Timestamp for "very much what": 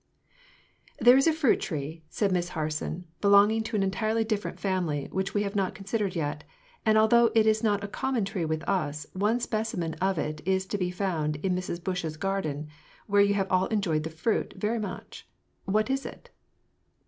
14.57-15.87